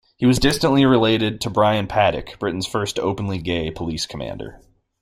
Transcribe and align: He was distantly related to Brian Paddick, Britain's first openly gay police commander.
He 0.17 0.25
was 0.25 0.39
distantly 0.39 0.83
related 0.83 1.41
to 1.41 1.51
Brian 1.51 1.85
Paddick, 1.85 2.39
Britain's 2.39 2.65
first 2.65 2.97
openly 2.97 3.37
gay 3.37 3.69
police 3.69 4.07
commander. 4.07 4.59